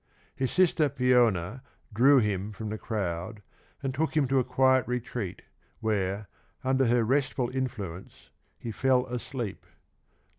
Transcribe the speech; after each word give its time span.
His 0.35 0.49
sister 0.51 0.89
Peona 0.89 1.61
drew 1.93 2.17
him 2.17 2.53
from 2.53 2.69
the 2.69 2.79
crowd 2.79 3.43
and 3.83 3.93
took 3.93 4.17
him 4.17 4.27
to 4.29 4.39
a 4.39 4.43
quiet 4.43 4.87
retreat, 4.87 5.43
where, 5.79 6.27
under 6.63 6.87
her 6.87 7.03
restful 7.03 7.51
influence, 7.55 8.31
he 8.57 8.71
fell 8.71 9.05
asleep 9.05 9.57
(442). 9.61 9.67